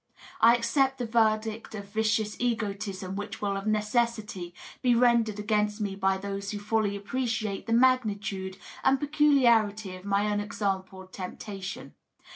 [0.39, 5.95] I accept the verdict of vicious egotism which will of necessity be rendered against me
[5.95, 11.93] by those who fiiUy ap preciate the magnitude and peculiarity of my unexampled temptation.